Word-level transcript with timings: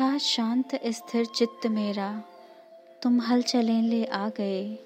था 0.00 0.18
शांत 0.18 0.80
स्थिर 0.86 1.26
चित्त 1.26 1.66
मेरा। 1.66 2.22
तुम 3.02 3.20
हल 3.20 3.42
चलें 3.42 3.82
ले 3.82 4.04
आ 4.04 4.28
गए। 4.28 4.78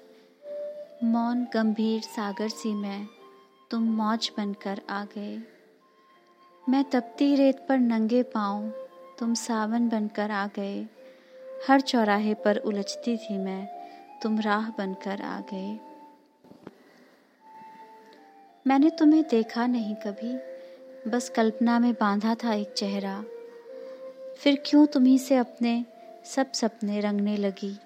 मौन 1.03 1.47
गंभीर 1.53 2.01
सागर 2.01 2.49
सी 2.49 2.73
मैं, 2.73 3.07
तुम 3.71 3.83
मौज 3.83 4.31
बनकर 4.37 4.81
आ 4.89 5.05
गए। 5.05 5.41
मैं 6.69 6.83
तपती 6.83 7.35
रेत 7.35 7.65
पर 7.69 7.77
नंगे 7.77 8.23
पाऊँ 8.23 8.71
तुम 9.19 9.33
सावन 9.33 9.89
बनकर 9.89 10.31
आ 10.31 10.47
गए। 10.47 10.87
हर 11.67 11.81
चौराहे 11.81 12.33
पर 12.33 12.57
उलझती 12.57 13.17
थी 13.17 13.37
मैं, 13.37 13.67
तुम 14.23 14.39
राह 14.39 14.69
बनकर 14.69 15.21
आ 15.21 15.39
गए। 15.39 15.79
मैंने 18.67 18.89
तुम्हें 18.89 19.23
देखा 19.23 19.67
नहीं 19.67 19.95
कभी, 19.95 20.33
बस 21.09 21.29
कल्पना 21.29 21.79
में 21.79 21.93
बांधा 21.93 22.35
था 22.35 22.53
एक 22.53 22.73
चेहरा। 22.73 23.23
फिर 24.43 24.63
क्यों 24.65 24.85
तुम्ही 24.85 25.17
से 25.17 25.35
अपने 25.35 25.85
सब 26.25 26.51
सपने 26.51 26.99
रंगने 26.99 27.37
लगी? 27.37 27.77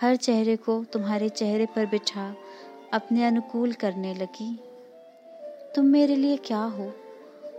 हर 0.00 0.16
चेहरे 0.16 0.56
को 0.56 0.84
तुम्हारे 0.84 1.28
चेहरे 1.28 1.66
पर 1.66 1.86
बिठा 1.86 2.34
अपने 2.92 3.24
अनुकूल 3.24 3.72
करने 3.72 4.14
लगी। 4.14 4.60
तुम 5.76 5.86
मेरे 5.86 6.16
लिए 6.16 6.36
क्या 6.36 6.62
हो? 6.62 6.92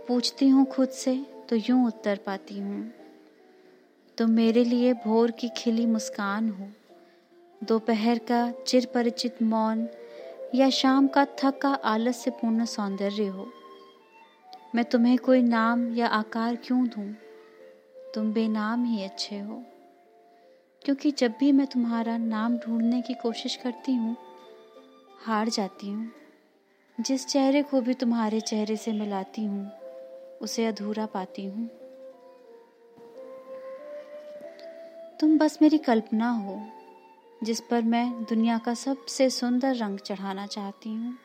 पूछती 0.08 0.48
हूँ 0.48 0.66
खुद 0.66 0.88
से 0.88 1.26
तो 1.48 1.56
यूँ 1.56 1.86
उत्तर 1.86 2.20
पाती 2.26 2.58
हूँ। 2.58 2.92
तुम 4.18 4.30
मेरे 4.30 4.64
लिए 4.64 4.92
भोर 4.92 5.30
की 5.30 5.48
खिली 5.48 5.86
मुस्कान 5.86 6.48
हो। 6.50 6.68
दोपहर 7.64 8.18
का 8.18 8.52
चिर 8.66 8.86
परिचित 8.94 9.42
मौन 9.42 9.88
या 10.54 10.70
शाम 10.70 11.08
का 11.08 11.26
थका 11.38 11.74
आलस्य 11.74 12.30
पूर्ण 12.30 12.64
सौंदर्य 12.64 13.26
हो। 13.26 13.48
मैं 14.74 14.84
तुम्हें 14.84 15.18
कोई 15.18 15.42
नाम 15.42 15.94
या 15.94 16.06
आकार 16.06 16.56
क्यों 16.56 16.86
दूँ? 16.86 17.14
तुम 18.14 18.32
बेनाम 18.32 18.84
ही 18.84 19.04
अच्छे 19.04 19.38
हो। 19.38 19.62
क्योंकि 20.82 21.10
जब 21.10 21.34
भी 21.40 21.52
मैं 21.52 21.66
तुम्हारा 21.66 22.16
नाम 22.16 22.56
ढूँढने 22.58 23.00
की 23.02 23.14
कोशिश 23.14 23.56
करती 23.56 23.94
हूँ 23.94 24.16
हार 25.24 25.48
जाती 25.48 25.90
हूँ। 25.90 26.10
जिस 26.98 27.26
चेहरे 27.26 27.62
को 27.62 27.80
भी 27.80 27.94
तुम्हारे 27.94 28.40
चेहरे 28.40 28.76
से 28.76 28.92
मिलाती 28.92 29.44
हूँ 29.44 29.70
उसे 30.42 30.66
अधूरा 30.66 31.06
पाती 31.06 31.44
हूँ। 31.44 31.66
तुम 35.20 35.38
बस 35.38 35.58
मेरी 35.62 35.78
कल्पना 35.78 36.30
हो 36.30 36.60
जिस 37.44 37.60
पर 37.60 37.82
मैं 37.82 38.24
दुनिया 38.24 38.58
का 38.58 38.74
सबसे 38.74 39.30
सुंदर 39.30 39.74
रंग 39.76 39.98
चढ़ाना 39.98 40.46
चाहती 40.46 40.94
हूँ। 40.94 41.16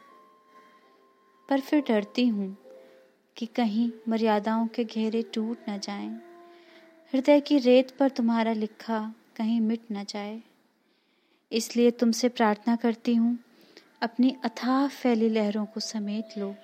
पर 1.49 1.59
फिर 1.59 1.83
डरती 1.87 2.27
हूँ 2.27 2.55
कि 3.37 3.45
कहीं 3.45 3.91
मर्यादाओं 4.09 4.67
के 4.67 4.83
घेरे 4.83 5.21
टूट 5.33 5.69
न 5.69 5.79
जाएँ, 5.79 6.09
हृदय 7.13 7.39
की 7.39 7.57
रेत 7.57 7.91
पर 7.91 8.09
तुम्हारा 8.09 8.53
लिखा 8.53 9.13
कहीं 9.35 9.61
मिट 9.61 9.81
न 9.91 10.03
जाए। 10.03 10.41
इसलिए 11.51 11.91
तुमसे 11.91 12.29
प्रार्थना 12.29 12.75
करती 12.75 13.15
हूँ, 13.15 13.39
अपनी 14.01 14.35
अथाह 14.45 14.87
फैली 14.87 15.29
लहरों 15.29 15.65
को 15.65 15.79
समेट 15.79 16.37
लो। 16.37 16.55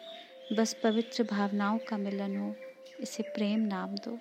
बस 0.54 0.76
पवित्र 0.84 1.24
भावनाओं 1.24 1.78
का 1.78 1.98
मिलन 1.98 2.38
हो, 2.38 2.56
इसे 3.00 3.24
प्रेम 3.24 3.60
नाम 3.60 3.96
दो। 3.96 4.20